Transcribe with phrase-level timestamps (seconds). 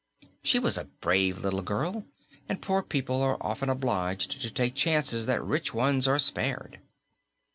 [0.41, 2.05] She was a brave little girl
[2.49, 6.79] and poor people are often obliged to take chances that rich ones are spared.